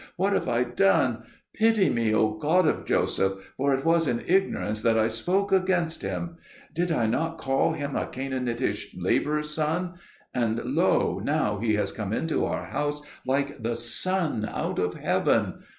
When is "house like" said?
12.65-13.61